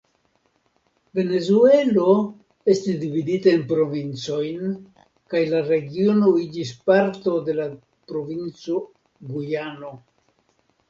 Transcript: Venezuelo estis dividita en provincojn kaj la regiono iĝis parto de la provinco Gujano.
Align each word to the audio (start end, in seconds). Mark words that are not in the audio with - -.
Venezuelo 1.17 2.05
estis 2.73 2.95
dividita 3.03 3.51
en 3.57 3.61
provincojn 3.73 4.73
kaj 5.35 5.41
la 5.53 5.59
regiono 5.69 6.31
iĝis 6.49 6.71
parto 6.89 7.35
de 7.51 7.55
la 7.61 7.67
provinco 8.15 8.79
Gujano. 9.33 9.99